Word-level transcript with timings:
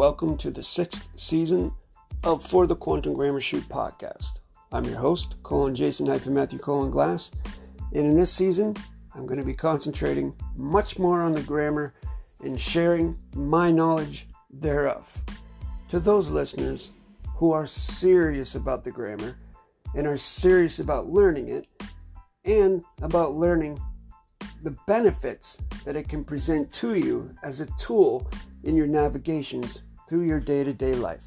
welcome 0.00 0.34
to 0.34 0.50
the 0.50 0.62
sixth 0.62 1.10
season 1.14 1.70
of 2.24 2.42
For 2.42 2.66
the 2.66 2.74
Quantum 2.74 3.12
Grammar 3.12 3.42
Shoot 3.42 3.68
podcast. 3.68 4.40
I'm 4.72 4.86
your 4.86 4.96
host, 4.96 5.36
Colin 5.42 5.74
Jason 5.74 6.06
hyphen 6.06 6.32
Matthew 6.32 6.58
Colin 6.58 6.90
Glass, 6.90 7.30
and 7.92 8.06
in 8.06 8.16
this 8.16 8.32
season, 8.32 8.74
I'm 9.14 9.26
going 9.26 9.38
to 9.38 9.44
be 9.44 9.52
concentrating 9.52 10.34
much 10.56 10.98
more 10.98 11.20
on 11.20 11.32
the 11.32 11.42
grammar 11.42 11.92
and 12.42 12.58
sharing 12.58 13.14
my 13.34 13.70
knowledge 13.70 14.26
thereof. 14.48 15.22
To 15.88 16.00
those 16.00 16.30
listeners 16.30 16.92
who 17.34 17.52
are 17.52 17.66
serious 17.66 18.54
about 18.54 18.84
the 18.84 18.90
grammar 18.90 19.36
and 19.94 20.06
are 20.06 20.16
serious 20.16 20.78
about 20.78 21.10
learning 21.10 21.48
it, 21.50 21.66
and 22.46 22.82
about 23.02 23.34
learning 23.34 23.78
the 24.62 24.74
benefits 24.86 25.58
that 25.84 25.94
it 25.94 26.08
can 26.08 26.24
present 26.24 26.72
to 26.72 26.94
you 26.94 27.34
as 27.42 27.60
a 27.60 27.66
tool 27.78 28.30
in 28.64 28.74
your 28.74 28.86
navigations 28.86 29.82
through 30.10 30.26
your 30.26 30.40
day 30.40 30.64
to 30.64 30.72
day 30.72 30.96
life. 30.96 31.22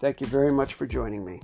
Thank 0.00 0.20
you 0.20 0.26
very 0.26 0.50
much 0.50 0.74
for 0.74 0.84
joining 0.84 1.24
me. 1.24 1.40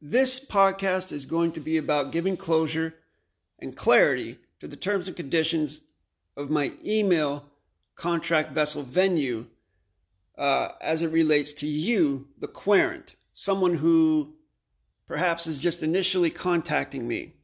This 0.00 0.46
podcast 0.46 1.10
is 1.10 1.26
going 1.26 1.50
to 1.52 1.60
be 1.60 1.76
about 1.76 2.12
giving 2.12 2.36
closure 2.36 2.94
and 3.58 3.76
clarity 3.76 4.38
to 4.60 4.68
the 4.68 4.76
terms 4.76 5.08
and 5.08 5.16
conditions 5.16 5.80
of 6.36 6.50
my 6.50 6.72
email 6.86 7.49
contract 8.00 8.52
vessel 8.52 8.82
venue 8.82 9.44
uh, 10.38 10.70
as 10.80 11.02
it 11.02 11.12
relates 11.12 11.52
to 11.52 11.66
you, 11.66 12.26
the 12.38 12.48
querent, 12.48 13.14
someone 13.34 13.74
who 13.74 14.34
perhaps 15.06 15.46
is 15.46 15.58
just 15.58 15.82
initially 15.82 16.30
contacting 16.30 17.06
me 17.06 17.34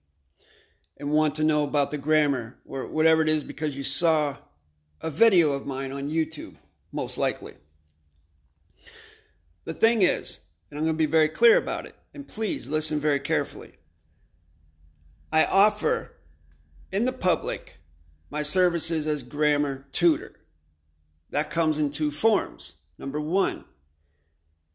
and 0.97 1.11
want 1.11 1.35
to 1.35 1.45
know 1.45 1.63
about 1.63 1.91
the 1.91 1.99
grammar 1.99 2.57
or 2.65 2.87
whatever 2.87 3.21
it 3.21 3.29
is 3.29 3.45
because 3.45 3.77
you 3.77 3.85
saw 3.85 4.35
a 5.03 5.11
video 5.11 5.53
of 5.53 5.67
mine 5.67 5.93
on 5.93 6.09
YouTube, 6.09 6.55
most 6.91 7.19
likely. 7.19 7.53
The 9.67 9.75
thing 9.75 10.01
is, 10.01 10.41
and 10.71 10.79
I'm 10.79 10.87
going 10.87 10.97
to 10.97 10.99
be 10.99 11.05
very 11.05 11.29
clear 11.29 11.59
about 11.59 11.85
it, 11.85 11.97
and 12.15 12.27
please 12.27 12.67
listen 12.67 12.99
very 12.99 13.21
carefully. 13.21 13.73
I 15.31 15.45
offer 15.45 16.13
in 16.91 17.05
the 17.05 17.13
public 17.13 17.79
my 18.31 18.43
services 18.43 19.07
as 19.07 19.23
grammar 19.23 19.87
tutor. 19.93 20.33
That 21.31 21.51
comes 21.51 21.79
in 21.79 21.91
two 21.91 22.11
forms. 22.11 22.75
Number 22.99 23.21
one, 23.21 23.65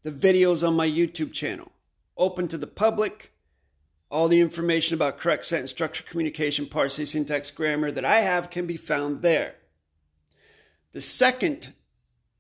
the 0.04 0.12
videos 0.12 0.68
on 0.68 0.76
my 0.76 0.88
YouTube 0.88 1.34
channel, 1.34 1.72
open 2.18 2.48
to 2.50 2.58
the 2.58 2.68
public. 2.68 3.32
All 4.10 4.28
the 4.28 4.42
information 4.42 4.94
about 4.94 5.20
correct 5.20 5.46
sentence 5.46 5.72
structure, 5.72 6.04
communication, 6.04 6.66
parsing, 6.66 7.06
syntax, 7.06 7.50
grammar 7.50 7.92
that 7.92 8.04
I 8.04 8.20
have 8.20 8.50
can 8.50 8.68
be 8.68 8.76
found 8.76 9.22
there. 9.22 9.56
The 10.92 11.02
second 11.02 11.74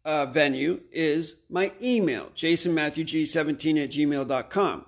uh, 0.04 0.26
venue 0.26 0.82
is 0.92 1.38
my 1.50 1.72
email, 1.82 2.32
jasonmatthewg17 2.36 3.84
at 3.84 3.92
gmail.com. 3.92 4.86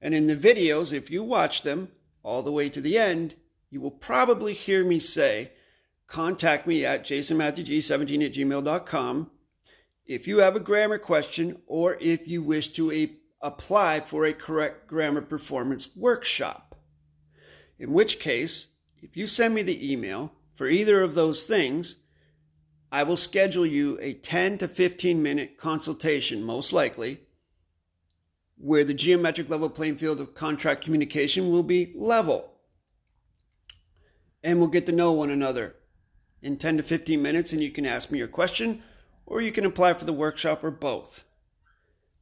And 0.00 0.14
in 0.14 0.26
the 0.26 0.36
videos, 0.36 0.92
if 0.92 1.10
you 1.10 1.22
watch 1.22 1.62
them 1.62 1.88
all 2.22 2.42
the 2.42 2.52
way 2.52 2.68
to 2.70 2.80
the 2.80 2.96
end, 2.96 3.34
you 3.70 3.80
will 3.80 3.90
probably 3.90 4.54
hear 4.54 4.84
me 4.84 4.98
say, 4.98 5.52
contact 6.06 6.66
me 6.66 6.84
at 6.84 7.04
jasonmatthewg17 7.04 8.24
at 8.24 8.32
gmail.com 8.32 9.30
if 10.06 10.28
you 10.28 10.38
have 10.38 10.54
a 10.54 10.60
grammar 10.60 10.98
question 10.98 11.58
or 11.66 11.96
if 12.00 12.28
you 12.28 12.42
wish 12.42 12.68
to 12.68 12.92
a, 12.92 13.12
apply 13.42 14.00
for 14.00 14.24
a 14.24 14.32
correct 14.32 14.86
grammar 14.86 15.20
performance 15.20 15.88
workshop. 15.96 16.76
In 17.78 17.92
which 17.92 18.20
case, 18.20 18.68
if 19.02 19.16
you 19.16 19.26
send 19.26 19.54
me 19.54 19.62
the 19.62 19.92
email 19.92 20.32
for 20.54 20.68
either 20.68 21.02
of 21.02 21.14
those 21.14 21.42
things, 21.42 21.96
I 22.92 23.02
will 23.02 23.16
schedule 23.16 23.66
you 23.66 23.98
a 24.00 24.14
10 24.14 24.58
to 24.58 24.68
15 24.68 25.20
minute 25.20 25.58
consultation, 25.58 26.42
most 26.42 26.72
likely, 26.72 27.20
where 28.56 28.84
the 28.84 28.94
geometric 28.94 29.50
level 29.50 29.68
playing 29.68 29.96
field 29.96 30.20
of 30.20 30.34
contract 30.34 30.84
communication 30.84 31.50
will 31.50 31.64
be 31.64 31.92
level. 31.96 32.52
And 34.42 34.60
we'll 34.60 34.68
get 34.68 34.86
to 34.86 34.92
know 34.92 35.10
one 35.12 35.30
another 35.30 35.74
in 36.46 36.56
10 36.56 36.76
to 36.76 36.82
15 36.82 37.20
minutes, 37.20 37.52
and 37.52 37.60
you 37.60 37.70
can 37.70 37.84
ask 37.84 38.10
me 38.10 38.18
your 38.18 38.28
question 38.28 38.82
or 39.26 39.40
you 39.40 39.50
can 39.50 39.66
apply 39.66 39.92
for 39.92 40.04
the 40.04 40.12
workshop 40.12 40.62
or 40.62 40.70
both. 40.70 41.24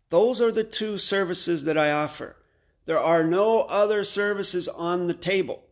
Those 0.09 0.41
are 0.41 0.51
the 0.51 0.65
two 0.65 0.97
services 0.97 1.65
that 1.65 1.77
I 1.77 1.93
offer. 1.93 2.37
There 2.87 2.99
are 2.99 3.23
no 3.23 3.61
other 3.63 4.03
services 4.03 4.67
on 4.69 5.07
the 5.07 5.15
table. 5.15 5.65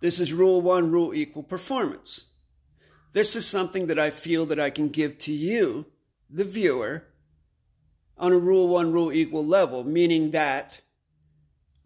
This 0.00 0.20
is 0.20 0.32
rule 0.32 0.62
one, 0.62 0.92
rule 0.92 1.12
equal 1.12 1.42
performance. 1.42 2.26
This 3.12 3.34
is 3.34 3.46
something 3.46 3.88
that 3.88 3.98
I 3.98 4.10
feel 4.10 4.46
that 4.46 4.60
I 4.60 4.70
can 4.70 4.88
give 4.88 5.18
to 5.18 5.32
you, 5.32 5.86
the 6.30 6.44
viewer, 6.44 7.04
on 8.16 8.32
a 8.32 8.38
rule 8.38 8.68
one, 8.68 8.92
rule 8.92 9.12
equal 9.12 9.44
level, 9.44 9.82
meaning 9.82 10.30
that 10.30 10.80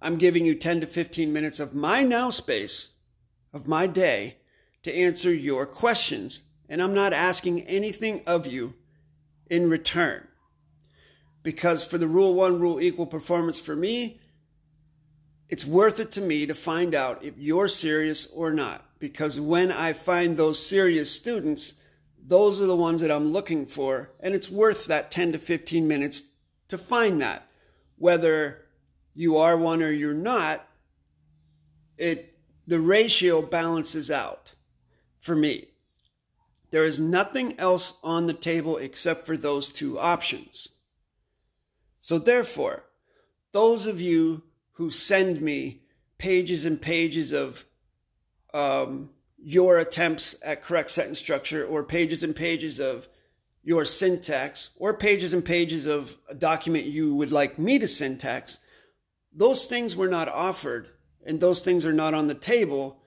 I'm 0.00 0.19
giving 0.19 0.44
you 0.44 0.54
10 0.54 0.82
to 0.82 0.87
15 0.87 1.32
minutes 1.32 1.58
of 1.58 1.75
my 1.75 2.03
now 2.03 2.31
space, 2.31 2.91
of 3.53 3.66
my 3.66 3.87
day, 3.87 4.38
to 4.82 4.94
answer 4.94 5.32
your 5.32 5.66
questions. 5.66 6.42
And 6.68 6.82
I'm 6.82 6.94
not 6.94 7.12
asking 7.12 7.62
anything 7.62 8.22
of 8.26 8.46
you 8.46 8.74
in 9.48 9.70
return. 9.70 10.28
Because 11.42 11.84
for 11.84 11.98
the 11.98 12.08
rule 12.08 12.34
one, 12.34 12.60
rule 12.60 12.80
equal 12.80 13.06
performance 13.06 13.58
for 13.58 13.74
me, 13.74 14.20
it's 15.48 15.64
worth 15.64 15.98
it 15.98 16.10
to 16.12 16.20
me 16.20 16.46
to 16.46 16.54
find 16.54 16.94
out 16.94 17.24
if 17.24 17.34
you're 17.38 17.68
serious 17.68 18.26
or 18.26 18.52
not. 18.52 18.84
Because 18.98 19.40
when 19.40 19.72
I 19.72 19.92
find 19.92 20.36
those 20.36 20.64
serious 20.64 21.10
students, 21.10 21.74
those 22.22 22.60
are 22.60 22.66
the 22.66 22.76
ones 22.76 23.00
that 23.00 23.10
I'm 23.10 23.32
looking 23.32 23.64
for. 23.64 24.10
And 24.20 24.34
it's 24.34 24.50
worth 24.50 24.86
that 24.86 25.10
10 25.10 25.32
to 25.32 25.38
15 25.38 25.88
minutes 25.88 26.24
to 26.68 26.76
find 26.76 27.22
that. 27.22 27.48
Whether 27.96 28.66
you 29.14 29.38
are 29.38 29.56
one 29.56 29.82
or 29.82 29.90
you're 29.90 30.12
not, 30.12 30.66
it 31.96 32.34
the 32.66 32.80
ratio 32.80 33.40
balances 33.40 34.10
out 34.10 34.52
for 35.18 35.36
me. 35.36 35.68
There 36.70 36.84
is 36.84 37.00
nothing 37.00 37.58
else 37.58 37.94
on 38.02 38.26
the 38.26 38.34
table 38.34 38.76
except 38.76 39.26
for 39.26 39.36
those 39.36 39.70
two 39.70 39.98
options. 39.98 40.68
So, 42.00 42.18
therefore, 42.18 42.84
those 43.52 43.86
of 43.86 44.00
you 44.00 44.42
who 44.72 44.90
send 44.90 45.40
me 45.40 45.82
pages 46.18 46.64
and 46.64 46.80
pages 46.80 47.32
of 47.32 47.64
um, 48.52 49.10
your 49.38 49.78
attempts 49.78 50.34
at 50.42 50.62
correct 50.62 50.90
sentence 50.90 51.18
structure, 51.18 51.64
or 51.64 51.84
pages 51.84 52.22
and 52.22 52.34
pages 52.34 52.78
of 52.80 53.08
your 53.62 53.84
syntax, 53.84 54.70
or 54.78 54.94
pages 54.94 55.32
and 55.34 55.44
pages 55.44 55.86
of 55.86 56.16
a 56.28 56.34
document 56.34 56.86
you 56.86 57.14
would 57.14 57.32
like 57.32 57.58
me 57.58 57.78
to 57.78 57.88
syntax, 57.88 58.58
those 59.32 59.66
things 59.66 59.94
were 59.94 60.08
not 60.08 60.28
offered 60.28 60.88
and 61.24 61.40
those 61.40 61.60
things 61.60 61.84
are 61.84 61.92
not 61.92 62.14
on 62.14 62.26
the 62.26 62.34
table, 62.34 62.97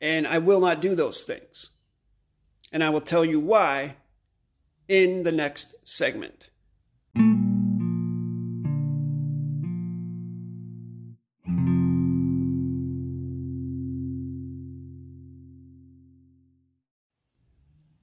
and 0.00 0.26
I 0.26 0.38
will 0.38 0.60
not 0.60 0.82
do 0.82 0.94
those 0.94 1.24
things. 1.24 1.70
And 2.72 2.82
I 2.82 2.90
will 2.90 3.00
tell 3.00 3.24
you 3.24 3.40
why 3.40 3.96
in 4.88 5.22
the 5.22 5.32
next 5.32 5.74
segment. 5.84 6.48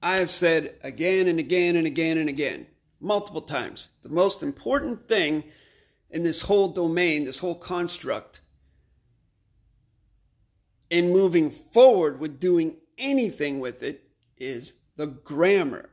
I 0.02 0.18
have 0.18 0.30
said 0.30 0.74
again 0.82 1.28
and 1.28 1.38
again 1.38 1.76
and 1.76 1.86
again 1.86 2.18
and 2.18 2.28
again, 2.28 2.66
multiple 3.00 3.40
times, 3.40 3.88
the 4.02 4.10
most 4.10 4.42
important 4.42 5.08
thing 5.08 5.44
in 6.10 6.24
this 6.24 6.42
whole 6.42 6.68
domain, 6.68 7.24
this 7.24 7.38
whole 7.38 7.54
construct, 7.54 8.40
in 10.94 11.10
moving 11.10 11.50
forward 11.50 12.20
with 12.20 12.38
doing 12.38 12.76
anything 12.98 13.58
with 13.58 13.82
it 13.82 14.08
is 14.38 14.74
the 14.94 15.08
grammar. 15.08 15.90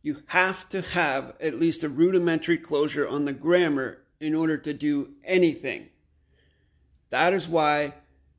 You 0.00 0.22
have 0.28 0.66
to 0.70 0.80
have 0.80 1.34
at 1.38 1.60
least 1.60 1.84
a 1.84 1.90
rudimentary 1.90 2.56
closure 2.56 3.06
on 3.06 3.26
the 3.26 3.34
grammar 3.34 3.98
in 4.18 4.34
order 4.34 4.56
to 4.56 4.72
do 4.72 5.10
anything. 5.22 5.90
That 7.10 7.34
is 7.34 7.46
why 7.46 7.92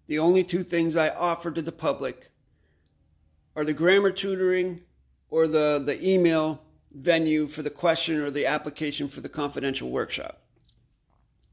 the 0.07 0.17
only 0.17 0.41
two 0.41 0.63
things 0.63 0.97
I 0.97 1.09
offer 1.09 1.51
to 1.51 1.61
the 1.61 1.71
public 1.71 2.31
are 3.55 3.63
the 3.63 3.73
grammar 3.73 4.09
tutoring 4.09 4.81
or 5.29 5.47
the, 5.47 5.79
the 5.85 6.03
email 6.03 6.63
venue 6.91 7.45
for 7.45 7.61
the 7.61 7.69
question 7.69 8.19
or 8.19 8.31
the 8.31 8.47
application 8.47 9.07
for 9.07 9.21
the 9.21 9.29
confidential 9.29 9.91
workshop. 9.91 10.41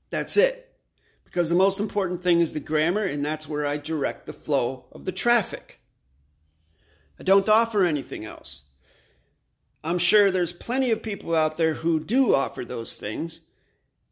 That's 0.08 0.38
it 0.38 0.69
because 1.30 1.48
the 1.48 1.54
most 1.54 1.78
important 1.78 2.24
thing 2.24 2.40
is 2.40 2.52
the 2.52 2.60
grammar, 2.60 3.04
and 3.04 3.24
that's 3.24 3.48
where 3.48 3.64
I 3.64 3.76
direct 3.76 4.26
the 4.26 4.32
flow 4.32 4.86
of 4.90 5.04
the 5.04 5.12
traffic. 5.12 5.80
I 7.20 7.22
don't 7.22 7.48
offer 7.48 7.84
anything 7.84 8.24
else. 8.24 8.62
I'm 9.84 9.98
sure 9.98 10.30
there's 10.30 10.52
plenty 10.52 10.90
of 10.90 11.04
people 11.04 11.36
out 11.36 11.56
there 11.56 11.74
who 11.74 12.00
do 12.00 12.34
offer 12.34 12.64
those 12.64 12.96
things 12.96 13.42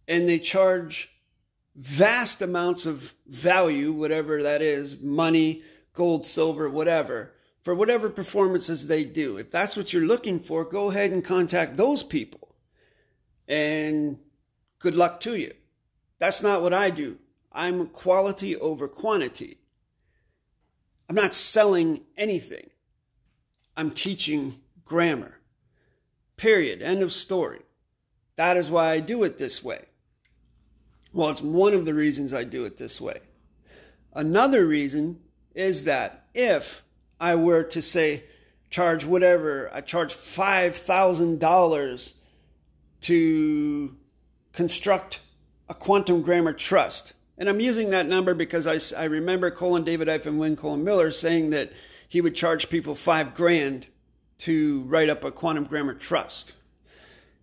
and 0.07 0.29
they 0.29 0.39
charge 0.39 1.11
vast 1.75 2.41
amounts 2.41 2.87
of 2.87 3.15
value, 3.27 3.93
whatever 3.93 4.43
that 4.45 4.63
is 4.63 5.01
money, 5.01 5.63
gold, 5.95 6.25
silver, 6.25 6.71
whatever 6.71 7.33
for 7.63 7.75
whatever 7.75 8.09
performances 8.09 8.87
they 8.87 9.05
do. 9.05 9.37
If 9.37 9.51
that's 9.51 9.77
what 9.77 9.93
you're 9.93 10.07
looking 10.07 10.39
for, 10.41 10.65
go 10.65 10.91
ahead 10.91 11.11
and 11.11 11.25
contact 11.25 11.77
those 11.77 12.03
people. 12.03 12.55
And 13.49 14.19
good 14.79 14.95
luck 14.95 15.21
to 15.21 15.35
you. 15.35 15.53
That's 16.19 16.43
not 16.43 16.63
what 16.63 16.75
I 16.75 16.91
do. 16.91 17.19
I'm 17.53 17.87
quality 17.87 18.57
over 18.57 18.89
quantity. 18.89 19.59
I'm 21.09 21.17
not 21.17 21.35
selling 21.35 22.03
anything. 22.17 22.71
I'm 23.77 23.91
teaching 23.91 24.61
grammar. 24.85 25.39
Period. 26.37 26.83
End 26.83 27.03
of 27.03 27.13
story. 27.13 27.63
That 28.37 28.57
is 28.57 28.71
why 28.71 28.91
I 28.91 29.01
do 29.01 29.25
it 29.25 29.39
this 29.39 29.65
way. 29.65 29.87
Well, 31.13 31.31
it's 31.31 31.43
one 31.43 31.75
of 31.75 31.85
the 31.85 31.95
reasons 31.95 32.33
I 32.33 32.45
do 32.45 32.65
it 32.65 32.77
this 32.77 33.01
way. 33.01 33.21
Another 34.13 34.67
reason 34.67 35.21
is 35.55 35.85
that 35.85 36.27
if 36.35 36.83
I 37.19 37.35
were 37.35 37.65
to 37.65 37.83
say, 37.83 38.25
charge 38.71 39.05
whatever, 39.05 39.71
I 39.73 39.81
charge 39.81 40.15
$5,000 40.15 42.13
to 43.01 43.97
construct 44.53 45.21
a 45.69 45.75
quantum 45.75 46.23
grammar 46.23 46.53
trust. 46.53 47.13
And 47.37 47.49
I'm 47.49 47.61
using 47.61 47.91
that 47.91 48.09
number 48.09 48.35
because 48.35 48.67
I, 48.67 49.01
I 49.01 49.05
remember 49.05 49.51
Colin 49.51 49.85
David 49.85 50.09
Ife 50.09 50.27
and 50.27 50.39
Wynn 50.39 50.57
Colin 50.57 50.83
Miller 50.83 51.11
saying 51.11 51.51
that 51.51 51.73
he 52.09 52.21
would 52.21 52.35
charge 52.35 52.69
people 52.69 52.95
five 52.95 53.35
grand 53.35 53.87
to 54.39 54.83
write 54.83 55.09
up 55.09 55.25
a 55.25 55.31
quantum 55.31 55.65
grammar 55.65 55.95
trust. 55.95 56.53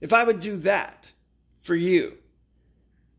If 0.01 0.12
I 0.12 0.24
would 0.24 0.39
do 0.39 0.57
that 0.57 1.12
for 1.60 1.75
you, 1.75 2.18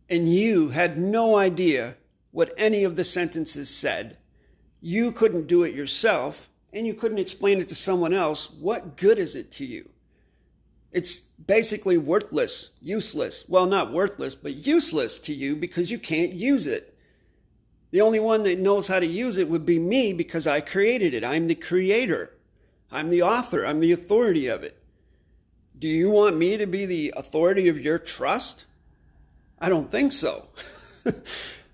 and 0.08 0.28
you 0.28 0.68
had 0.68 0.98
no 0.98 1.36
idea 1.36 1.96
what 2.30 2.52
any 2.56 2.84
of 2.84 2.96
the 2.96 3.04
sentences 3.04 3.70
said, 3.70 4.18
you 4.80 5.10
couldn't 5.10 5.46
do 5.46 5.62
it 5.62 5.74
yourself, 5.74 6.48
and 6.72 6.86
you 6.86 6.94
couldn't 6.94 7.18
explain 7.18 7.60
it 7.60 7.68
to 7.68 7.74
someone 7.74 8.12
else, 8.12 8.50
what 8.50 8.96
good 8.96 9.18
is 9.18 9.34
it 9.34 9.50
to 9.52 9.64
you? 9.64 9.88
It's 10.96 11.16
basically 11.18 11.98
worthless, 11.98 12.70
useless. 12.80 13.44
Well, 13.48 13.66
not 13.66 13.92
worthless, 13.92 14.34
but 14.34 14.54
useless 14.54 15.20
to 15.20 15.34
you 15.34 15.54
because 15.54 15.90
you 15.90 15.98
can't 15.98 16.32
use 16.32 16.66
it. 16.66 16.96
The 17.90 18.00
only 18.00 18.18
one 18.18 18.44
that 18.44 18.58
knows 18.58 18.88
how 18.88 18.98
to 19.00 19.06
use 19.06 19.36
it 19.36 19.50
would 19.50 19.66
be 19.66 19.78
me 19.78 20.14
because 20.14 20.46
I 20.46 20.62
created 20.62 21.12
it. 21.12 21.22
I'm 21.22 21.48
the 21.48 21.54
creator. 21.54 22.32
I'm 22.90 23.10
the 23.10 23.20
author. 23.20 23.66
I'm 23.66 23.80
the 23.80 23.92
authority 23.92 24.46
of 24.46 24.62
it. 24.62 24.82
Do 25.78 25.86
you 25.86 26.10
want 26.10 26.38
me 26.38 26.56
to 26.56 26.66
be 26.66 26.86
the 26.86 27.12
authority 27.14 27.68
of 27.68 27.78
your 27.78 27.98
trust? 27.98 28.64
I 29.58 29.68
don't 29.68 29.90
think 29.90 30.14
so. 30.14 30.48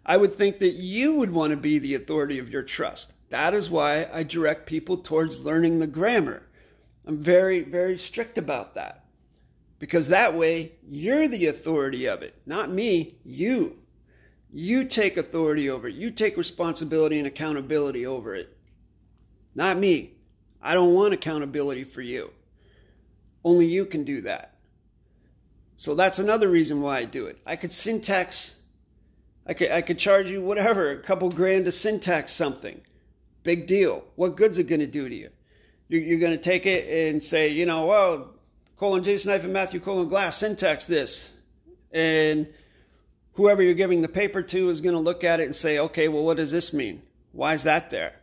I 0.05 0.17
would 0.17 0.35
think 0.35 0.59
that 0.59 0.75
you 0.75 1.15
would 1.15 1.31
want 1.31 1.53
to 1.53 1.57
be 1.57 1.79
the 1.79 1.95
authority 1.95 2.41
of 2.41 2.51
your 2.51 2.65
trust. 2.65 3.13
That 3.31 3.55
is 3.55 3.71
why 3.71 4.09
I 4.13 4.25
direct 4.25 4.67
people 4.67 4.97
towards 4.97 5.45
learning 5.45 5.79
the 5.79 5.87
grammar. 5.87 6.43
I'm 7.07 7.19
very, 7.19 7.61
very 7.61 7.99
strict 7.99 8.37
about 8.37 8.75
that. 8.75 9.02
Because 9.83 10.11
that 10.11 10.37
way, 10.37 10.75
you're 10.89 11.27
the 11.27 11.49
authority 11.49 12.07
of 12.07 12.23
it, 12.23 12.37
not 12.47 12.71
me, 12.71 13.17
you. 13.25 13.79
You 14.53 14.85
take 14.85 15.17
authority 15.17 15.69
over 15.69 15.89
it. 15.89 15.97
You 15.97 16.13
take 16.13 16.37
responsibility 16.37 17.19
and 17.19 17.27
accountability 17.27 18.07
over 18.07 18.33
it. 18.37 18.57
Not 19.57 19.77
me. 19.77 20.13
I 20.63 20.75
don't 20.75 20.95
want 20.95 21.15
accountability 21.15 21.83
for 21.83 22.01
you. 22.01 22.31
Only 23.43 23.67
you 23.67 23.85
can 23.85 24.05
do 24.05 24.21
that. 24.21 24.55
So 25.77 25.97
that's 25.97 26.21
another 26.21 26.49
reason 26.49 26.81
why 26.81 26.99
I 26.99 27.05
do 27.05 27.27
it. 27.27 27.41
I 27.45 27.57
could 27.57 27.73
syntax, 27.73 28.63
I 29.49 29.55
could, 29.55 29.73
I 29.73 29.83
could 29.83 29.99
charge 29.99 30.31
you 30.31 30.43
whatever, 30.43 30.93
a 30.93 31.03
couple 31.03 31.29
grand 31.29 31.65
to 31.65 31.73
syntax 31.73 32.33
something. 32.33 32.83
Big 33.43 33.67
deal. 33.67 34.05
What 34.15 34.37
good's 34.37 34.59
it 34.59 34.69
going 34.69 34.79
to 34.79 34.87
do 34.87 35.09
to 35.09 35.15
you? 35.17 35.31
You're, 35.89 36.03
you're 36.03 36.21
going 36.21 36.39
to 36.39 36.39
take 36.39 36.67
it 36.67 37.11
and 37.11 37.25
say, 37.25 37.49
you 37.49 37.67
know, 37.67 37.87
well, 37.87 38.37
Colin 38.77 39.03
Jason 39.03 39.31
and 39.31 39.53
Matthew 39.53 39.81
colon 39.81 40.09
Glass 40.09 40.37
syntax 40.37 40.87
this. 40.87 41.31
And 41.93 42.49
whoever 43.35 43.63
you're 43.63 43.75
giving 43.75 44.03
the 44.03 44.09
paper 44.09 44.43
to 44.43 44.71
is 44.71 44.81
going 44.81 44.95
to 44.95 45.01
look 45.01 45.25
at 45.25 45.41
it 45.41 45.45
and 45.45 45.55
say, 45.55 45.79
okay, 45.79 46.09
well, 46.09 46.25
what 46.25 46.37
does 46.37 46.51
this 46.51 46.73
mean? 46.73 47.03
Why 47.33 47.55
is 47.55 47.63
that 47.63 47.91
there? 47.91 48.17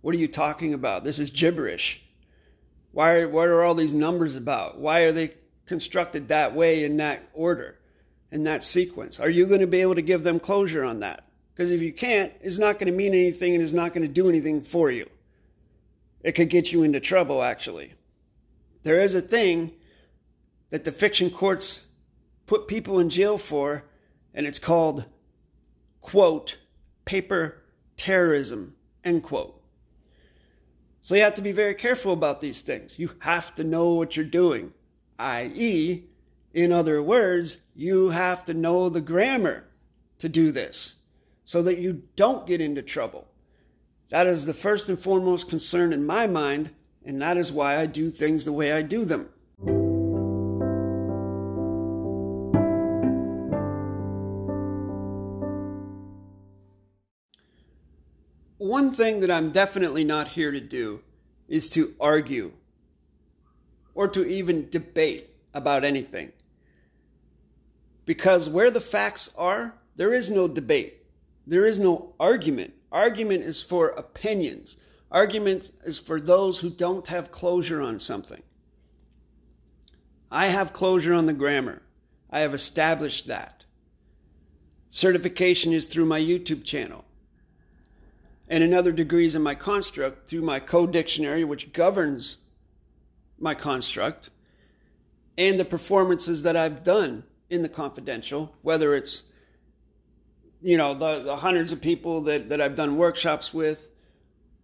What 0.00 0.14
are 0.14 0.18
you 0.18 0.28
talking 0.28 0.72
about? 0.72 1.04
This 1.04 1.18
is 1.18 1.30
gibberish. 1.30 2.02
Why 2.92 3.14
are, 3.14 3.28
what 3.28 3.48
are 3.48 3.62
all 3.62 3.74
these 3.74 3.94
numbers 3.94 4.36
about? 4.36 4.78
Why 4.78 5.00
are 5.00 5.12
they 5.12 5.34
constructed 5.66 6.28
that 6.28 6.54
way 6.54 6.84
in 6.84 6.96
that 6.96 7.28
order, 7.34 7.78
in 8.30 8.44
that 8.44 8.62
sequence? 8.62 9.20
Are 9.20 9.28
you 9.28 9.46
going 9.46 9.60
to 9.60 9.66
be 9.66 9.82
able 9.82 9.96
to 9.96 10.02
give 10.02 10.22
them 10.22 10.40
closure 10.40 10.84
on 10.84 11.00
that? 11.00 11.24
Because 11.52 11.72
if 11.72 11.82
you 11.82 11.92
can't, 11.92 12.32
it's 12.40 12.58
not 12.58 12.78
going 12.78 12.90
to 12.90 12.96
mean 12.96 13.14
anything 13.14 13.54
and 13.54 13.62
it's 13.62 13.72
not 13.72 13.92
going 13.92 14.06
to 14.06 14.12
do 14.12 14.28
anything 14.28 14.62
for 14.62 14.90
you. 14.90 15.08
It 16.22 16.32
could 16.32 16.50
get 16.50 16.72
you 16.72 16.82
into 16.82 17.00
trouble, 17.00 17.42
actually. 17.42 17.94
There 18.82 18.98
is 18.98 19.14
a 19.14 19.20
thing 19.20 19.72
that 20.70 20.84
the 20.84 20.92
fiction 20.92 21.30
courts 21.30 21.86
put 22.46 22.68
people 22.68 22.98
in 22.98 23.08
jail 23.08 23.38
for, 23.38 23.84
and 24.34 24.46
it's 24.46 24.58
called, 24.58 25.06
quote, 26.00 26.58
paper 27.04 27.62
terrorism, 27.96 28.74
end 29.04 29.22
quote. 29.22 29.62
So 31.00 31.14
you 31.14 31.22
have 31.22 31.34
to 31.34 31.42
be 31.42 31.52
very 31.52 31.74
careful 31.74 32.12
about 32.12 32.40
these 32.40 32.60
things. 32.60 32.98
You 32.98 33.12
have 33.20 33.54
to 33.54 33.64
know 33.64 33.94
what 33.94 34.16
you're 34.16 34.24
doing, 34.24 34.72
i.e., 35.18 36.04
in 36.52 36.72
other 36.72 37.02
words, 37.02 37.58
you 37.74 38.08
have 38.08 38.44
to 38.46 38.54
know 38.54 38.88
the 38.88 39.02
grammar 39.02 39.64
to 40.18 40.28
do 40.28 40.50
this 40.50 40.96
so 41.44 41.62
that 41.62 41.78
you 41.78 42.02
don't 42.16 42.46
get 42.46 42.60
into 42.60 42.82
trouble. 42.82 43.28
That 44.08 44.26
is 44.26 44.46
the 44.46 44.54
first 44.54 44.88
and 44.88 44.98
foremost 44.98 45.48
concern 45.48 45.92
in 45.92 46.06
my 46.06 46.26
mind, 46.26 46.70
and 47.04 47.20
that 47.20 47.36
is 47.36 47.52
why 47.52 47.76
I 47.76 47.86
do 47.86 48.10
things 48.10 48.44
the 48.44 48.52
way 48.52 48.72
I 48.72 48.82
do 48.82 49.04
them. 49.04 49.28
Thing 58.96 59.20
that 59.20 59.30
I'm 59.30 59.50
definitely 59.50 60.04
not 60.04 60.28
here 60.28 60.50
to 60.50 60.60
do 60.60 61.02
is 61.48 61.70
to 61.70 61.94
argue 62.00 62.52
or 63.94 64.08
to 64.08 64.26
even 64.26 64.68
debate 64.68 65.30
about 65.54 65.84
anything. 65.84 66.32
Because 68.04 68.48
where 68.48 68.70
the 68.70 68.80
facts 68.80 69.34
are, 69.36 69.74
there 69.96 70.12
is 70.12 70.30
no 70.30 70.46
debate. 70.46 71.02
There 71.46 71.66
is 71.66 71.78
no 71.80 72.14
argument. 72.20 72.74
Argument 72.92 73.44
is 73.44 73.62
for 73.62 73.88
opinions. 73.88 74.76
Argument 75.10 75.70
is 75.84 75.98
for 75.98 76.20
those 76.20 76.60
who 76.60 76.70
don't 76.70 77.06
have 77.06 77.30
closure 77.30 77.80
on 77.80 77.98
something. 77.98 78.42
I 80.30 80.48
have 80.48 80.72
closure 80.72 81.14
on 81.14 81.26
the 81.26 81.32
grammar. 81.32 81.82
I 82.30 82.40
have 82.40 82.52
established 82.52 83.26
that. 83.28 83.64
Certification 84.90 85.72
is 85.72 85.86
through 85.86 86.06
my 86.06 86.20
YouTube 86.20 86.64
channel 86.64 87.05
and 88.48 88.62
in 88.62 88.72
other 88.72 88.92
degrees 88.92 89.34
in 89.34 89.42
my 89.42 89.54
construct 89.54 90.28
through 90.28 90.42
my 90.42 90.60
code 90.60 90.92
dictionary, 90.92 91.44
which 91.44 91.72
governs 91.72 92.38
my 93.38 93.54
construct, 93.54 94.30
and 95.36 95.58
the 95.58 95.64
performances 95.64 96.42
that 96.44 96.56
I've 96.56 96.84
done 96.84 97.24
in 97.50 97.62
the 97.62 97.68
confidential, 97.68 98.54
whether 98.62 98.94
it's 98.94 99.24
you 100.62 100.76
know 100.76 100.94
the, 100.94 101.22
the 101.22 101.36
hundreds 101.36 101.72
of 101.72 101.80
people 101.80 102.22
that, 102.22 102.48
that 102.48 102.60
I've 102.60 102.76
done 102.76 102.96
workshops 102.96 103.52
with, 103.52 103.88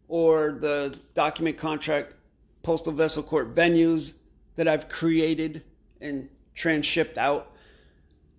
or 0.08 0.52
the 0.52 0.98
document 1.14 1.58
contract 1.58 2.14
postal 2.62 2.92
vessel 2.92 3.22
court 3.22 3.54
venues 3.54 4.14
that 4.56 4.68
I've 4.68 4.88
created 4.88 5.62
and 6.00 6.28
transshipped 6.56 7.18
out. 7.18 7.50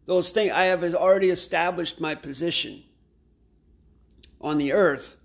Those 0.05 0.31
things 0.31 0.51
I 0.51 0.65
have 0.65 0.83
already 0.95 1.29
established 1.29 1.99
my 1.99 2.15
position 2.15 2.83
on 4.41 4.57
the 4.57 4.73
earth 4.73 5.17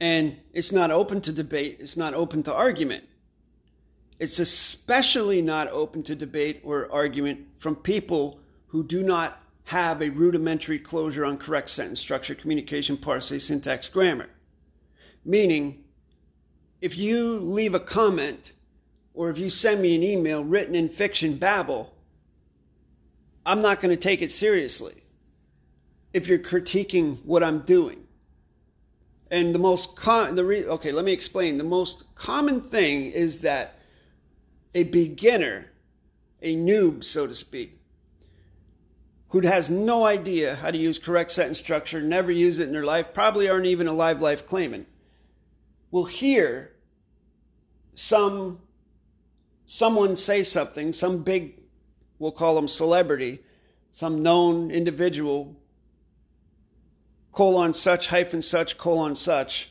and 0.00 0.38
it's 0.52 0.72
not 0.72 0.90
open 0.90 1.20
to 1.20 1.32
debate, 1.32 1.76
it's 1.80 1.96
not 1.96 2.14
open 2.14 2.42
to 2.44 2.54
argument. 2.54 3.04
It's 4.18 4.38
especially 4.38 5.40
not 5.40 5.68
open 5.68 6.02
to 6.04 6.14
debate 6.14 6.60
or 6.62 6.90
argument 6.92 7.46
from 7.58 7.76
people 7.76 8.40
who 8.68 8.84
do 8.84 9.02
not 9.02 9.42
have 9.64 10.02
a 10.02 10.10
rudimentary 10.10 10.78
closure 10.78 11.24
on 11.24 11.38
correct 11.38 11.70
sentence 11.70 12.00
structure, 12.00 12.34
communication, 12.34 12.96
parse, 12.96 13.42
syntax, 13.42 13.88
grammar. 13.88 14.28
Meaning, 15.24 15.84
if 16.80 16.96
you 16.96 17.38
leave 17.38 17.74
a 17.74 17.80
comment 17.80 18.52
or 19.14 19.30
if 19.30 19.38
you 19.38 19.48
send 19.48 19.82
me 19.82 19.94
an 19.94 20.02
email 20.02 20.42
written 20.42 20.74
in 20.74 20.88
fiction 20.88 21.36
babble, 21.36 21.94
I'm 23.44 23.62
not 23.62 23.80
going 23.80 23.90
to 23.90 24.00
take 24.00 24.22
it 24.22 24.30
seriously 24.30 25.02
if 26.12 26.26
you're 26.26 26.38
critiquing 26.38 27.24
what 27.24 27.42
I'm 27.42 27.60
doing. 27.60 28.06
And 29.30 29.54
the 29.54 29.58
most 29.58 29.96
the 29.96 30.44
re- 30.44 30.64
okay, 30.64 30.92
let 30.92 31.04
me 31.04 31.12
explain. 31.12 31.58
The 31.58 31.64
most 31.64 32.14
common 32.14 32.62
thing 32.62 33.06
is 33.06 33.42
that 33.42 33.78
a 34.74 34.84
beginner, 34.84 35.66
a 36.42 36.56
noob, 36.56 37.04
so 37.04 37.26
to 37.26 37.34
speak, 37.34 37.80
who 39.28 39.40
has 39.42 39.70
no 39.70 40.04
idea 40.04 40.56
how 40.56 40.70
to 40.70 40.78
use 40.78 40.98
correct 40.98 41.30
sentence 41.30 41.58
structure, 41.58 42.02
never 42.02 42.32
use 42.32 42.58
it 42.58 42.66
in 42.66 42.72
their 42.72 42.84
life, 42.84 43.14
probably 43.14 43.48
aren't 43.48 43.66
even 43.66 43.86
a 43.86 43.92
live 43.92 44.20
life 44.20 44.46
claimant, 44.46 44.88
will 45.90 46.06
hear 46.06 46.72
some 47.94 48.60
someone 49.70 50.16
say 50.16 50.42
something, 50.42 50.92
some 50.92 51.22
big, 51.22 51.60
we'll 52.18 52.32
call 52.32 52.56
them 52.56 52.66
celebrity, 52.66 53.38
some 53.92 54.20
known 54.20 54.68
individual, 54.68 55.59
colon 57.40 57.72
such, 57.72 58.08
hyphen 58.08 58.42
such, 58.42 58.76
colon 58.76 59.14
such. 59.14 59.70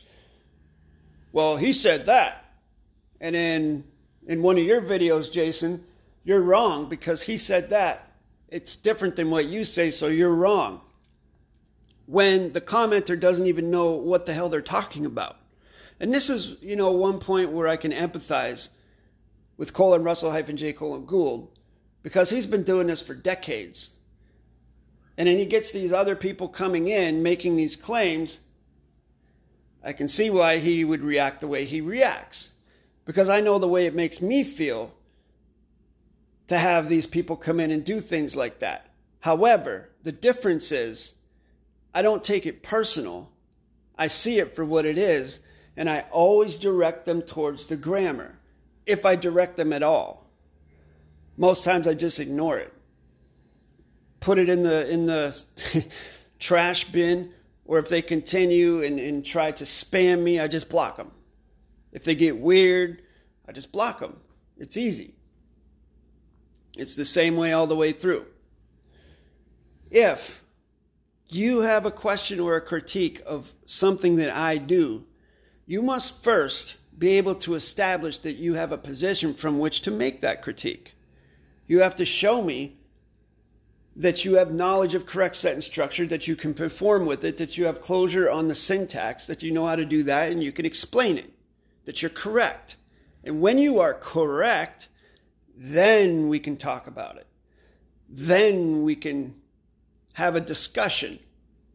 Well, 1.30 1.56
he 1.56 1.72
said 1.72 2.06
that. 2.06 2.52
And 3.20 3.36
in, 3.36 3.84
in 4.26 4.42
one 4.42 4.58
of 4.58 4.64
your 4.64 4.82
videos, 4.82 5.30
Jason, 5.30 5.84
you're 6.24 6.40
wrong 6.40 6.88
because 6.88 7.22
he 7.22 7.38
said 7.38 7.70
that 7.70 8.10
it's 8.48 8.74
different 8.74 9.14
than 9.14 9.30
what 9.30 9.46
you 9.46 9.64
say, 9.64 9.92
so 9.92 10.08
you're 10.08 10.34
wrong. 10.34 10.80
When 12.06 12.50
the 12.50 12.60
commenter 12.60 13.18
doesn't 13.18 13.46
even 13.46 13.70
know 13.70 13.92
what 13.92 14.26
the 14.26 14.34
hell 14.34 14.48
they're 14.48 14.62
talking 14.62 15.06
about. 15.06 15.36
And 16.00 16.12
this 16.12 16.28
is, 16.28 16.56
you 16.60 16.74
know, 16.74 16.90
one 16.90 17.20
point 17.20 17.52
where 17.52 17.68
I 17.68 17.76
can 17.76 17.92
empathize 17.92 18.70
with 19.56 19.72
Colin 19.72 20.02
Russell 20.02 20.32
hyphen 20.32 20.56
J 20.56 20.72
Colin 20.72 21.06
Gould 21.06 21.56
because 22.02 22.30
he's 22.30 22.48
been 22.48 22.64
doing 22.64 22.88
this 22.88 23.00
for 23.00 23.14
decades. 23.14 23.90
And 25.16 25.28
then 25.28 25.38
he 25.38 25.44
gets 25.44 25.70
these 25.70 25.92
other 25.92 26.16
people 26.16 26.48
coming 26.48 26.88
in 26.88 27.22
making 27.22 27.56
these 27.56 27.76
claims. 27.76 28.40
I 29.82 29.92
can 29.92 30.08
see 30.08 30.30
why 30.30 30.58
he 30.58 30.84
would 30.84 31.02
react 31.02 31.40
the 31.40 31.48
way 31.48 31.64
he 31.64 31.80
reacts 31.80 32.52
because 33.04 33.28
I 33.28 33.40
know 33.40 33.58
the 33.58 33.68
way 33.68 33.86
it 33.86 33.94
makes 33.94 34.22
me 34.22 34.44
feel 34.44 34.94
to 36.46 36.58
have 36.58 36.88
these 36.88 37.06
people 37.06 37.36
come 37.36 37.60
in 37.60 37.70
and 37.70 37.84
do 37.84 38.00
things 38.00 38.36
like 38.36 38.58
that. 38.60 38.86
However, 39.20 39.90
the 40.02 40.12
difference 40.12 40.72
is 40.72 41.14
I 41.94 42.02
don't 42.02 42.24
take 42.24 42.46
it 42.46 42.62
personal. 42.62 43.30
I 43.96 44.06
see 44.06 44.38
it 44.38 44.54
for 44.54 44.64
what 44.64 44.86
it 44.86 44.96
is, 44.96 45.40
and 45.76 45.90
I 45.90 46.06
always 46.10 46.56
direct 46.56 47.04
them 47.04 47.22
towards 47.22 47.66
the 47.66 47.76
grammar, 47.76 48.38
if 48.86 49.04
I 49.04 49.16
direct 49.16 49.56
them 49.56 49.72
at 49.72 49.82
all. 49.82 50.26
Most 51.36 51.64
times 51.64 51.86
I 51.86 51.94
just 51.94 52.20
ignore 52.20 52.58
it. 52.58 52.72
Put 54.20 54.38
it 54.38 54.48
in 54.48 54.62
the 54.62 54.88
in 54.88 55.06
the 55.06 55.42
trash 56.38 56.84
bin, 56.84 57.32
or 57.64 57.78
if 57.78 57.88
they 57.88 58.02
continue 58.02 58.82
and, 58.82 58.98
and 58.98 59.24
try 59.24 59.50
to 59.52 59.64
spam 59.64 60.22
me, 60.22 60.40
I 60.40 60.46
just 60.46 60.68
block 60.68 60.96
them. 60.96 61.10
If 61.92 62.04
they 62.04 62.14
get 62.14 62.38
weird, 62.38 63.02
I 63.48 63.52
just 63.52 63.72
block 63.72 64.00
them. 64.00 64.16
It's 64.58 64.76
easy. 64.76 65.14
It's 66.76 66.94
the 66.94 67.04
same 67.04 67.36
way 67.36 67.52
all 67.52 67.66
the 67.66 67.76
way 67.76 67.92
through. 67.92 68.26
If 69.90 70.42
you 71.28 71.60
have 71.60 71.86
a 71.86 71.90
question 71.90 72.40
or 72.40 72.56
a 72.56 72.60
critique 72.60 73.22
of 73.26 73.52
something 73.66 74.16
that 74.16 74.30
I 74.30 74.58
do, 74.58 75.04
you 75.66 75.82
must 75.82 76.22
first 76.22 76.76
be 76.96 77.10
able 77.10 77.34
to 77.36 77.54
establish 77.54 78.18
that 78.18 78.34
you 78.34 78.54
have 78.54 78.72
a 78.72 78.78
position 78.78 79.34
from 79.34 79.58
which 79.58 79.82
to 79.82 79.90
make 79.90 80.20
that 80.20 80.42
critique. 80.42 80.94
You 81.66 81.80
have 81.80 81.94
to 81.96 82.04
show 82.04 82.42
me 82.42 82.79
that 84.00 84.24
you 84.24 84.36
have 84.36 84.50
knowledge 84.50 84.94
of 84.94 85.04
correct 85.04 85.36
sentence 85.36 85.66
structure, 85.66 86.06
that 86.06 86.26
you 86.26 86.34
can 86.34 86.54
perform 86.54 87.04
with 87.04 87.22
it, 87.22 87.36
that 87.36 87.58
you 87.58 87.66
have 87.66 87.82
closure 87.82 88.30
on 88.30 88.48
the 88.48 88.54
syntax, 88.54 89.26
that 89.26 89.42
you 89.42 89.50
know 89.50 89.66
how 89.66 89.76
to 89.76 89.84
do 89.84 90.02
that, 90.02 90.32
and 90.32 90.42
you 90.42 90.50
can 90.50 90.64
explain 90.64 91.18
it, 91.18 91.30
that 91.84 92.00
you're 92.00 92.10
correct. 92.10 92.76
And 93.24 93.42
when 93.42 93.58
you 93.58 93.78
are 93.78 93.92
correct, 93.92 94.88
then 95.54 96.30
we 96.30 96.38
can 96.38 96.56
talk 96.56 96.86
about 96.86 97.18
it. 97.18 97.26
Then 98.08 98.84
we 98.84 98.96
can 98.96 99.34
have 100.14 100.34
a 100.34 100.40
discussion, 100.40 101.18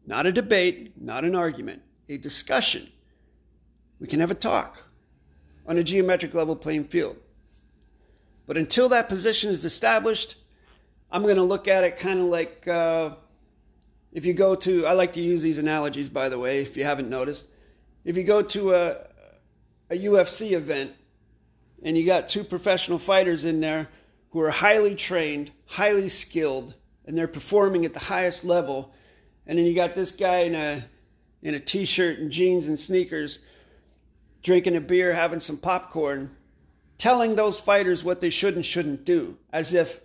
not 0.04 0.26
a 0.26 0.32
debate, 0.32 1.00
not 1.00 1.24
an 1.24 1.36
argument, 1.36 1.82
a 2.08 2.18
discussion. 2.18 2.88
We 4.00 4.08
can 4.08 4.18
have 4.18 4.32
a 4.32 4.34
talk 4.34 4.82
on 5.64 5.78
a 5.78 5.84
geometric 5.84 6.34
level 6.34 6.56
playing 6.56 6.86
field. 6.86 7.18
But 8.48 8.58
until 8.58 8.88
that 8.88 9.08
position 9.08 9.48
is 9.50 9.64
established, 9.64 10.34
I'm 11.16 11.22
going 11.22 11.36
to 11.36 11.42
look 11.42 11.66
at 11.66 11.82
it 11.82 11.96
kind 11.96 12.20
of 12.20 12.26
like 12.26 12.68
uh, 12.68 13.12
if 14.12 14.26
you 14.26 14.34
go 14.34 14.54
to, 14.54 14.84
I 14.84 14.92
like 14.92 15.14
to 15.14 15.22
use 15.22 15.40
these 15.40 15.56
analogies, 15.56 16.10
by 16.10 16.28
the 16.28 16.38
way, 16.38 16.60
if 16.60 16.76
you 16.76 16.84
haven't 16.84 17.08
noticed. 17.08 17.46
If 18.04 18.18
you 18.18 18.22
go 18.22 18.42
to 18.42 18.74
a, 18.74 18.96
a 19.88 19.96
UFC 19.96 20.52
event 20.52 20.92
and 21.82 21.96
you 21.96 22.04
got 22.04 22.28
two 22.28 22.44
professional 22.44 22.98
fighters 22.98 23.46
in 23.46 23.60
there 23.60 23.88
who 24.28 24.40
are 24.40 24.50
highly 24.50 24.94
trained, 24.94 25.52
highly 25.64 26.10
skilled, 26.10 26.74
and 27.06 27.16
they're 27.16 27.26
performing 27.26 27.86
at 27.86 27.94
the 27.94 28.00
highest 28.00 28.44
level. 28.44 28.92
And 29.46 29.58
then 29.58 29.64
you 29.64 29.74
got 29.74 29.94
this 29.94 30.12
guy 30.12 30.40
in 30.40 30.54
a 30.54 30.84
in 31.40 31.54
a 31.54 31.60
t-shirt 31.60 32.18
and 32.18 32.30
jeans 32.30 32.66
and 32.66 32.78
sneakers 32.78 33.38
drinking 34.42 34.76
a 34.76 34.82
beer, 34.82 35.14
having 35.14 35.40
some 35.40 35.56
popcorn, 35.56 36.36
telling 36.98 37.36
those 37.36 37.58
fighters 37.58 38.04
what 38.04 38.20
they 38.20 38.28
should 38.28 38.54
and 38.54 38.66
shouldn't 38.66 39.06
do, 39.06 39.38
as 39.50 39.72
if 39.72 40.02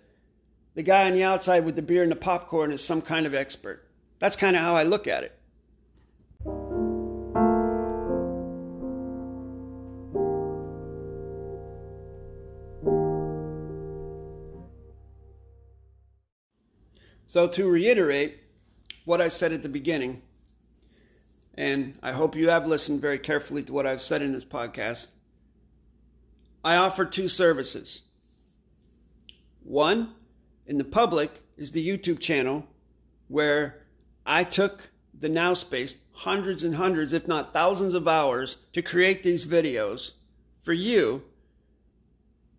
the 0.74 0.84
guy 0.84 1.08
on 1.08 1.14
the 1.14 1.24
outside 1.24 1.66
with 1.66 1.76
the 1.76 1.82
beer 1.82 2.04
and 2.04 2.12
the 2.12 2.16
popcorn 2.16 2.72
is 2.72 2.84
some 2.84 3.02
kind 3.02 3.26
of 3.26 3.34
expert. 3.34 3.88
That's 4.20 4.36
kind 4.36 4.56
of 4.56 4.62
how 4.62 4.76
I 4.76 4.84
look 4.84 5.08
at 5.08 5.24
it. 5.24 5.38
So, 17.28 17.48
to 17.48 17.66
reiterate 17.66 18.40
what 19.06 19.22
I 19.22 19.30
said 19.30 19.54
at 19.54 19.64
the 19.64 19.70
beginning, 19.70 20.22
and 21.54 21.98
I 22.04 22.12
hope 22.12 22.36
you 22.36 22.50
have 22.50 22.68
listened 22.68 23.00
very 23.00 23.20
carefully 23.20 23.64
to 23.64 23.72
what 23.72 23.88
I've 23.88 24.02
said 24.02 24.22
in 24.22 24.34
this 24.34 24.44
podcast, 24.44 25.12
I 26.62 26.76
offer 26.76 27.06
two 27.06 27.30
services. 27.30 28.02
One, 29.64 30.14
in 30.66 30.78
the 30.78 30.84
public, 30.84 31.42
is 31.58 31.72
the 31.72 31.88
YouTube 31.88 32.20
channel 32.20 32.66
where 33.28 33.84
I 34.26 34.44
took 34.44 34.90
the 35.18 35.30
Now 35.30 35.54
Space 35.54 35.96
hundreds 36.12 36.64
and 36.64 36.76
hundreds, 36.76 37.14
if 37.14 37.28
not 37.28 37.54
thousands 37.54 37.94
of 37.94 38.08
hours 38.08 38.58
to 38.74 38.82
create 38.82 39.24
these 39.24 39.46
videos 39.46 40.14
for 40.62 40.74
you 40.74 41.24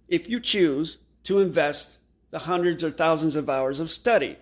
if 0.08 0.28
you 0.28 0.40
choose 0.40 0.98
to 1.24 1.38
invest 1.38 1.98
the 2.30 2.40
hundreds 2.40 2.82
or 2.82 2.90
thousands 2.90 3.36
of 3.36 3.48
hours 3.48 3.80
of 3.80 3.90
study. 3.90 4.36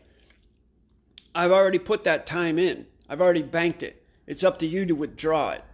I've 1.35 1.53
already 1.53 1.79
put 1.79 2.05
that 2.05 2.27
time 2.27 2.59
in. 2.59 2.87
I've 3.09 3.21
already 3.21 3.43
banked 3.43 3.83
it. 3.83 4.05
It's 4.27 4.45
up 4.45 4.59
to 4.61 4.67
you 4.67 4.87
to 4.87 4.95
withdraw 4.95 5.51
it. 5.51 5.65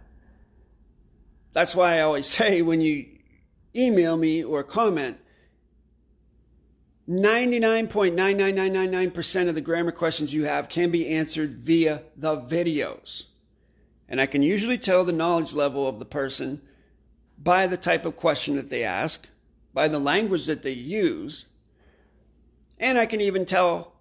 That's 1.53 1.75
why 1.75 1.97
I 1.97 2.01
always 2.01 2.27
say 2.37 2.61
when 2.61 2.81
you 2.81 3.05
email 3.75 4.17
me 4.17 4.43
or 4.43 4.63
comment, 4.63 5.17
99.99999% 7.09 9.47
of 9.47 9.55
the 9.55 9.61
grammar 9.61 9.91
questions 9.91 10.33
you 10.33 10.43
have 10.43 10.67
can 10.67 10.91
be 10.91 11.07
answered 11.07 11.57
via 11.57 12.03
the 12.17 12.41
videos. 12.41 13.27
And 14.09 14.19
I 14.19 14.25
can 14.25 14.41
usually 14.41 14.77
tell 14.77 15.03
the 15.03 15.13
knowledge 15.13 15.53
level 15.53 15.87
of 15.87 15.99
the 15.99 16.05
person 16.05 16.61
by 17.37 17.67
the 17.67 17.77
type 17.77 18.05
of 18.05 18.17
question 18.17 18.55
that 18.55 18.69
they 18.69 18.83
ask, 18.83 19.27
by 19.73 19.87
the 19.87 19.99
language 19.99 20.45
that 20.47 20.63
they 20.63 20.71
use, 20.71 21.45
and 22.79 22.97
I 22.97 23.05
can 23.05 23.21
even 23.21 23.45
tell 23.45 23.93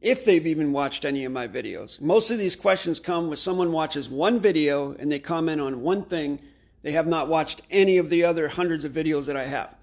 if 0.00 0.24
they've 0.24 0.46
even 0.46 0.72
watched 0.72 1.04
any 1.04 1.24
of 1.24 1.32
my 1.32 1.48
videos. 1.48 2.00
Most 2.00 2.30
of 2.30 2.38
these 2.38 2.56
questions 2.56 3.00
come 3.00 3.28
when 3.28 3.36
someone 3.36 3.72
watches 3.72 4.08
one 4.08 4.40
video 4.40 4.92
and 4.92 5.10
they 5.10 5.18
comment 5.18 5.60
on 5.60 5.82
one 5.82 6.04
thing. 6.04 6.40
They 6.82 6.92
have 6.92 7.06
not 7.06 7.28
watched 7.28 7.62
any 7.70 7.96
of 7.96 8.10
the 8.10 8.24
other 8.24 8.48
hundreds 8.48 8.84
of 8.84 8.92
videos 8.92 9.26
that 9.26 9.36
I 9.36 9.46
have. 9.46 9.74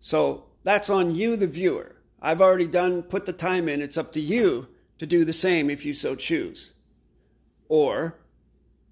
So 0.00 0.44
that's 0.64 0.90
on 0.90 1.14
you, 1.14 1.36
the 1.36 1.46
viewer. 1.46 1.96
I've 2.20 2.40
already 2.40 2.66
done, 2.66 3.02
put 3.02 3.26
the 3.26 3.32
time 3.32 3.68
in. 3.68 3.82
It's 3.82 3.98
up 3.98 4.12
to 4.12 4.20
you 4.20 4.68
to 4.98 5.06
do 5.06 5.24
the 5.24 5.32
same 5.32 5.68
if 5.68 5.84
you 5.84 5.94
so 5.94 6.14
choose. 6.14 6.72
Or 7.68 8.18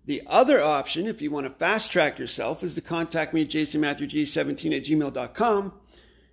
the 0.04 0.22
other 0.26 0.60
option, 0.62 1.06
if 1.06 1.22
you 1.22 1.30
want 1.30 1.46
to 1.46 1.52
fast 1.52 1.92
track 1.92 2.18
yourself, 2.18 2.64
is 2.64 2.74
to 2.74 2.80
contact 2.80 3.32
me 3.32 3.42
at 3.42 3.48
jasonmatthewg17 3.48 4.76
at 4.76 4.84
gmail.com 4.84 5.72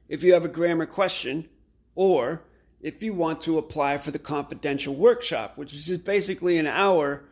if 0.10 0.24
you 0.24 0.34
have 0.34 0.46
a 0.46 0.50
grammar 0.50 0.86
question 0.86 1.48
or 1.96 2.42
if 2.82 3.04
you 3.04 3.14
want 3.14 3.42
to 3.42 3.58
apply 3.58 3.98
for 3.98 4.12
the 4.12 4.20
confidential 4.20 4.96
workshop, 4.96 5.58
which 5.58 5.74
is 5.74 5.98
basically 5.98 6.58
an 6.58 6.68
hour 6.68 7.26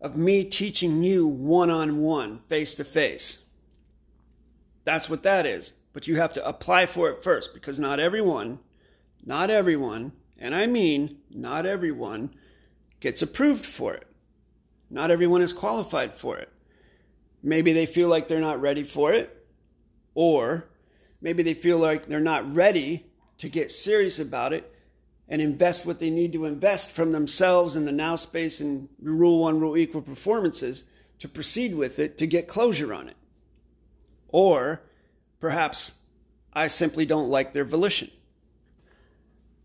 of 0.00 0.16
me 0.16 0.44
teaching 0.44 1.02
you 1.02 1.26
one 1.26 1.70
on 1.70 1.98
one, 1.98 2.40
face 2.48 2.74
to 2.74 2.84
face. 2.84 3.38
That's 4.84 5.08
what 5.08 5.22
that 5.22 5.46
is. 5.46 5.72
But 5.96 6.06
you 6.06 6.16
have 6.16 6.34
to 6.34 6.46
apply 6.46 6.84
for 6.84 7.08
it 7.08 7.24
first 7.24 7.54
because 7.54 7.80
not 7.80 7.98
everyone, 7.98 8.58
not 9.24 9.48
everyone, 9.48 10.12
and 10.36 10.54
I 10.54 10.66
mean 10.66 11.20
not 11.30 11.64
everyone, 11.64 12.34
gets 13.00 13.22
approved 13.22 13.64
for 13.64 13.94
it. 13.94 14.06
Not 14.90 15.10
everyone 15.10 15.40
is 15.40 15.54
qualified 15.54 16.12
for 16.12 16.36
it. 16.36 16.52
Maybe 17.42 17.72
they 17.72 17.86
feel 17.86 18.08
like 18.08 18.28
they're 18.28 18.40
not 18.42 18.60
ready 18.60 18.84
for 18.84 19.14
it, 19.14 19.46
or 20.14 20.68
maybe 21.22 21.42
they 21.42 21.54
feel 21.54 21.78
like 21.78 22.08
they're 22.08 22.20
not 22.20 22.54
ready 22.54 23.06
to 23.38 23.48
get 23.48 23.72
serious 23.72 24.18
about 24.18 24.52
it 24.52 24.70
and 25.30 25.40
invest 25.40 25.86
what 25.86 25.98
they 25.98 26.10
need 26.10 26.34
to 26.34 26.44
invest 26.44 26.90
from 26.90 27.12
themselves 27.12 27.74
in 27.74 27.86
the 27.86 27.90
now 27.90 28.16
space 28.16 28.60
and 28.60 28.90
rule 29.00 29.38
one, 29.38 29.60
rule 29.60 29.78
equal 29.78 30.02
performances 30.02 30.84
to 31.20 31.26
proceed 31.26 31.74
with 31.74 31.98
it 31.98 32.18
to 32.18 32.26
get 32.26 32.46
closure 32.46 32.92
on 32.92 33.08
it. 33.08 33.16
Or 34.28 34.82
perhaps 35.46 35.92
I 36.52 36.66
simply 36.66 37.06
don't 37.06 37.28
like 37.28 37.52
their 37.52 37.64
volition. 37.64 38.10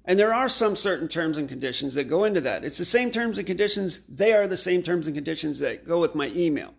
And 0.05 0.19
there 0.19 0.31
are 0.31 0.47
some 0.47 0.75
certain 0.75 1.07
terms 1.07 1.39
and 1.39 1.49
conditions 1.49 1.95
that 1.95 2.03
go 2.03 2.23
into 2.23 2.39
that. 2.41 2.63
It's 2.63 2.77
the 2.77 2.85
same 2.85 3.09
terms 3.09 3.39
and 3.39 3.47
conditions, 3.47 4.01
they 4.07 4.31
are 4.33 4.45
the 4.45 4.57
same 4.57 4.83
terms 4.83 5.07
and 5.07 5.15
conditions 5.15 5.57
that 5.57 5.87
go 5.87 5.99
with 5.99 6.13
my 6.13 6.27
email 6.35 6.75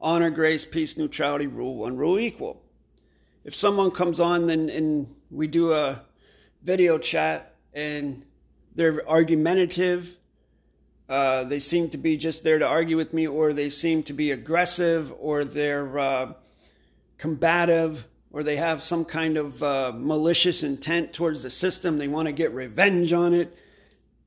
honor, 0.00 0.30
grace, 0.30 0.64
peace, 0.64 0.96
neutrality, 0.96 1.48
rule 1.48 1.74
one, 1.74 1.96
rule 1.96 2.20
equal. 2.20 2.62
If 3.42 3.52
someone 3.52 3.90
comes 3.90 4.20
on 4.20 4.48
and, 4.48 4.70
and 4.70 5.12
we 5.28 5.48
do 5.48 5.72
a 5.72 6.02
video 6.62 6.98
chat 6.98 7.56
and 7.74 8.24
they're 8.76 9.08
argumentative, 9.08 10.14
uh, 11.08 11.42
they 11.42 11.58
seem 11.58 11.88
to 11.90 11.98
be 11.98 12.16
just 12.16 12.44
there 12.44 12.60
to 12.60 12.66
argue 12.66 12.96
with 12.96 13.12
me, 13.12 13.26
or 13.26 13.52
they 13.52 13.70
seem 13.70 14.04
to 14.04 14.12
be 14.12 14.30
aggressive, 14.30 15.12
or 15.18 15.42
they're 15.42 15.98
uh, 15.98 16.32
combative, 17.18 18.06
or 18.36 18.42
they 18.42 18.56
have 18.56 18.82
some 18.82 19.06
kind 19.06 19.38
of 19.38 19.62
uh, 19.62 19.90
malicious 19.96 20.62
intent 20.62 21.14
towards 21.14 21.42
the 21.42 21.48
system. 21.48 21.96
They 21.96 22.06
want 22.06 22.26
to 22.26 22.32
get 22.32 22.52
revenge 22.52 23.10
on 23.14 23.32
it. 23.32 23.56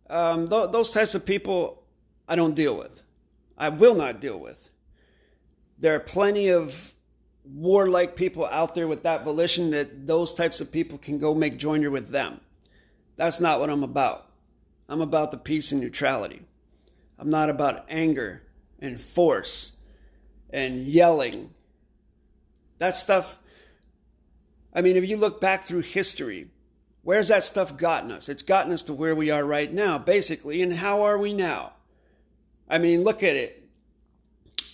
Um, 0.10 0.50
th- 0.50 0.72
those 0.72 0.89
types 0.89 1.13
of 1.13 1.28
people, 1.28 1.84
I 2.28 2.36
don't 2.36 2.56
deal 2.56 2.75
with. 2.75 3.04
I 3.56 3.70
will 3.70 3.94
not 3.94 4.20
deal 4.20 4.39
with. 4.39 4.72
There 5.78 5.94
are 5.94 6.00
plenty 6.00 6.48
of 6.48 6.96
warlike 7.46 8.16
people 8.16 8.48
out 8.48 8.74
there 8.74 8.88
with 8.88 9.04
that 9.04 9.24
volition 9.24 9.70
that 9.72 10.08
those 10.08 10.34
types 10.34 10.60
of 10.60 10.72
people 10.72 10.98
can 10.98 11.20
go 11.20 11.36
make 11.36 11.60
joiner 11.60 11.92
with 11.92 12.10
them. 12.10 12.42
That's 13.16 13.39
not 13.39 13.60
what 13.60 13.70
I'm 13.70 13.84
about. 13.84 14.28
I'm 14.88 15.01
about 15.01 15.30
the 15.30 15.38
peace 15.38 15.72
and 15.72 15.82
neutrality. 15.82 16.42
I'm 17.20 17.30
not 17.30 17.51
about 17.51 17.86
anger 17.89 18.42
and 18.80 19.00
force 19.00 19.74
and 20.50 20.88
yelling. 20.88 21.51
That 22.80 22.96
stuff, 22.96 23.38
I 24.73 24.81
mean, 24.81 24.97
if 24.97 25.07
you 25.09 25.17
look 25.17 25.41
back 25.41 25.63
through 25.63 25.81
history, 25.81 26.47
where's 27.01 27.29
that 27.29 27.43
stuff 27.43 27.77
gotten 27.77 28.11
us? 28.11 28.29
It's 28.29 28.43
gotten 28.43 28.71
us 28.71 28.83
to 28.83 28.93
where 28.93 29.15
we 29.15 29.31
are 29.31 29.43
right 29.43 29.71
now, 29.71 29.97
basically. 29.97 30.61
And 30.61 30.73
how 30.73 31.01
are 31.01 31.17
we 31.17 31.33
now? 31.33 31.73
I 32.69 32.77
mean, 32.77 33.03
look 33.03 33.23
at 33.23 33.35
it. 33.35 33.67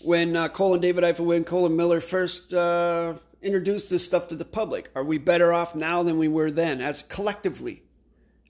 When 0.01 0.35
uh, 0.35 0.49
Colin 0.49 0.81
David 0.81 1.03
Eiffel, 1.03 1.25
Wynn 1.25 1.45
Colin 1.45 1.75
Miller 1.75 2.01
first 2.01 2.53
uh, 2.53 3.15
introduced 3.41 3.89
this 3.89 4.05
stuff 4.05 4.27
to 4.27 4.35
the 4.35 4.45
public, 4.45 4.91
are 4.95 5.03
we 5.03 5.17
better 5.17 5.53
off 5.53 5.75
now 5.75 6.03
than 6.03 6.17
we 6.17 6.27
were 6.27 6.51
then, 6.51 6.81
as 6.81 7.01
collectively, 7.03 7.83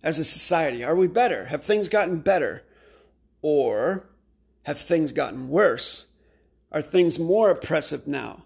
as 0.04 0.20
a 0.20 0.26
society? 0.26 0.84
Are 0.84 0.96
we 0.96 1.08
better? 1.08 1.46
Have 1.46 1.64
things 1.64 1.88
gotten 1.88 2.20
better? 2.20 2.64
Or 3.42 4.10
have 4.64 4.80
things 4.80 5.12
gotten 5.12 5.48
worse? 5.48 6.08
Are 6.72 6.82
things 6.82 7.20
more 7.20 7.52
oppressive 7.52 8.08
now? 8.08 8.46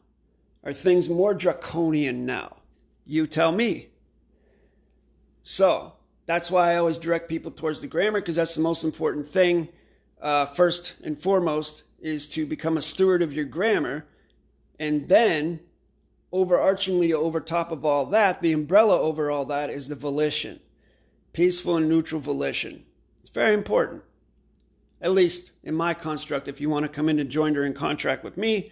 Are 0.64 0.74
things 0.74 1.10
more 1.10 1.34
draconian 1.34 2.26
now? 2.26 2.58
You 3.10 3.28
tell 3.28 3.52
me. 3.52 3.90
So 5.42 5.94
that's 6.26 6.52
why 6.52 6.74
I 6.74 6.78
always 6.78 7.00
direct 7.00 7.28
people 7.28 7.52
towards 7.52 7.82
the 7.82 7.88
grammar 7.88 8.22
because 8.22 8.36
that's 8.36 8.56
the 8.56 8.62
most 8.62 8.84
important 8.84 9.28
thing. 9.28 9.70
Uh, 10.22 10.46
first 10.46 10.96
and 11.04 11.20
foremost 11.20 11.84
is 12.00 12.28
to 12.30 12.46
become 12.46 12.78
a 12.78 12.82
steward 12.82 13.22
of 13.22 13.34
your 13.34 13.46
grammar. 13.46 14.06
And 14.80 15.10
then, 15.10 15.60
overarchingly, 16.32 17.12
over 17.14 17.40
top 17.40 17.72
of 17.72 17.84
all 17.84 18.06
that, 18.08 18.42
the 18.42 18.54
umbrella 18.54 19.00
over 19.00 19.32
all 19.32 19.46
that 19.46 19.70
is 19.70 19.88
the 19.88 19.96
volition 19.96 20.60
peaceful 21.32 21.78
and 21.78 21.88
neutral 21.88 22.20
volition. 22.20 22.84
It's 23.22 23.30
very 23.30 23.54
important 23.54 24.04
at 25.02 25.12
least 25.12 25.52
in 25.64 25.76
my 25.76 25.94
construct, 25.94 26.48
if 26.48 26.60
you 26.60 26.70
want 26.70 26.84
to 26.84 26.90
come 26.90 27.10
in 27.10 27.20
and 27.20 27.30
join 27.30 27.56
in 27.56 27.74
contract 27.74 28.24
with 28.24 28.38
me, 28.38 28.72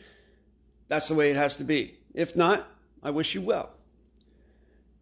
that's 0.88 1.08
the 1.08 1.16
way 1.16 1.32
it 1.32 1.38
has 1.38 1.56
to 1.58 1.64
be. 1.64 1.98
If 2.14 2.36
not, 2.36 2.68
I 3.02 3.12
wish 3.12 3.36
you 3.36 3.42
well. 3.42 3.77